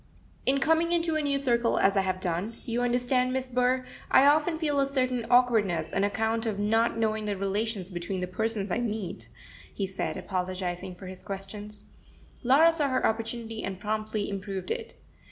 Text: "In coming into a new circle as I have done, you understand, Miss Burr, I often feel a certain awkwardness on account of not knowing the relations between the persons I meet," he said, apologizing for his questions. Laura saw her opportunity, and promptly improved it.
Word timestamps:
"In 0.47 0.59
coming 0.59 0.91
into 0.91 1.15
a 1.15 1.21
new 1.21 1.37
circle 1.37 1.77
as 1.77 1.95
I 1.95 2.01
have 2.01 2.19
done, 2.19 2.57
you 2.65 2.81
understand, 2.81 3.31
Miss 3.31 3.49
Burr, 3.49 3.85
I 4.09 4.25
often 4.25 4.57
feel 4.57 4.79
a 4.79 4.85
certain 4.87 5.27
awkwardness 5.29 5.93
on 5.93 6.03
account 6.03 6.47
of 6.47 6.57
not 6.57 6.97
knowing 6.97 7.25
the 7.25 7.37
relations 7.37 7.91
between 7.91 8.19
the 8.19 8.25
persons 8.25 8.71
I 8.71 8.79
meet," 8.79 9.29
he 9.71 9.85
said, 9.85 10.17
apologizing 10.17 10.95
for 10.95 11.05
his 11.05 11.21
questions. 11.21 11.83
Laura 12.41 12.71
saw 12.71 12.89
her 12.89 13.05
opportunity, 13.05 13.63
and 13.63 13.79
promptly 13.79 14.27
improved 14.27 14.71
it. 14.71 14.95